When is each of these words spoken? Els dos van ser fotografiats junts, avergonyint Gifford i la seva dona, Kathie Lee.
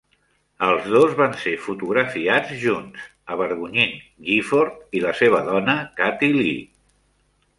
Els 0.67 0.85
dos 0.93 1.11
van 1.17 1.35
ser 1.41 1.51
fotografiats 1.65 2.53
junts, 2.63 3.03
avergonyint 3.35 3.93
Gifford 4.29 4.99
i 5.01 5.05
la 5.05 5.11
seva 5.23 5.43
dona, 5.51 5.77
Kathie 6.01 6.39
Lee. 6.41 6.65